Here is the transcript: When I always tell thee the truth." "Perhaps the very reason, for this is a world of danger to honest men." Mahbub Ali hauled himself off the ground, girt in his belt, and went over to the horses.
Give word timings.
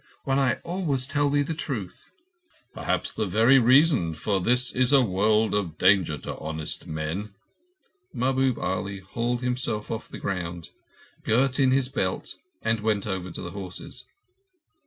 When 0.23 0.39
I 0.39 0.55
always 0.63 1.05
tell 1.05 1.29
thee 1.29 1.43
the 1.43 1.53
truth." 1.53 2.09
"Perhaps 2.73 3.11
the 3.11 3.27
very 3.27 3.59
reason, 3.59 4.15
for 4.15 4.41
this 4.41 4.71
is 4.73 4.91
a 4.93 5.03
world 5.03 5.53
of 5.53 5.77
danger 5.77 6.17
to 6.17 6.39
honest 6.39 6.87
men." 6.87 7.35
Mahbub 8.11 8.57
Ali 8.57 8.97
hauled 9.01 9.41
himself 9.41 9.91
off 9.91 10.07
the 10.09 10.17
ground, 10.17 10.69
girt 11.21 11.59
in 11.59 11.69
his 11.69 11.87
belt, 11.87 12.33
and 12.63 12.79
went 12.79 13.05
over 13.05 13.29
to 13.29 13.41
the 13.43 13.51
horses. 13.51 14.03